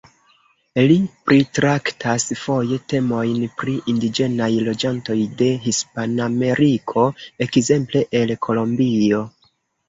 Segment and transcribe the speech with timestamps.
[0.91, 0.93] Li
[1.31, 7.05] pritraktas foje temojn pri indiĝenaj loĝantoj de Hispanameriko,
[7.47, 9.23] ekzemple el Kolombio.